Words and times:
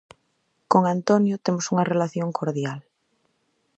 Con 0.71 0.83
Antonio 0.95 1.35
temos 1.45 1.65
unha 1.73 1.87
relación 1.93 2.29
cordial. 2.39 2.79